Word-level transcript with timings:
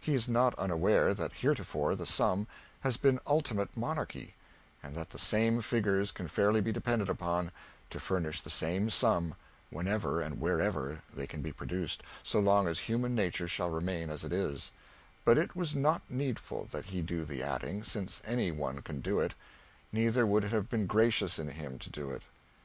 He 0.00 0.14
is 0.14 0.28
not 0.28 0.58
unaware 0.58 1.14
that 1.14 1.30
heretofore 1.32 1.94
the 1.94 2.04
sum 2.04 2.48
has 2.80 2.96
been 2.96 3.20
ultimate 3.24 3.76
monarchy, 3.76 4.34
and 4.82 4.96
that 4.96 5.10
the 5.10 5.16
same 5.20 5.62
figures 5.62 6.10
can 6.10 6.26
fairly 6.26 6.60
be 6.60 6.72
depended 6.72 7.08
upon 7.08 7.52
to 7.90 8.00
furnish 8.00 8.40
the 8.40 8.50
same 8.50 8.90
sum 8.90 9.36
whenever 9.70 10.20
and 10.20 10.40
wherever 10.40 11.02
they 11.14 11.28
can 11.28 11.40
be 11.40 11.52
produced, 11.52 12.02
so 12.24 12.40
long 12.40 12.66
as 12.66 12.80
human 12.80 13.14
nature 13.14 13.46
shall 13.46 13.70
remain 13.70 14.10
as 14.10 14.24
it 14.24 14.32
is; 14.32 14.72
but 15.24 15.38
it 15.38 15.54
was 15.54 15.76
not 15.76 16.02
needful 16.10 16.66
that 16.72 16.86
he 16.86 17.00
do 17.00 17.24
the 17.24 17.40
adding, 17.40 17.84
since 17.84 18.20
any 18.24 18.50
one 18.50 18.82
can 18.82 19.00
do 19.00 19.20
it; 19.20 19.34
neither 19.92 20.26
would 20.26 20.42
it 20.42 20.50
have 20.50 20.68
been 20.68 20.88
gracious 20.88 21.38
in 21.38 21.46
him 21.48 21.78
to 21.78 21.88
do 21.88 22.10
it. 22.10 22.22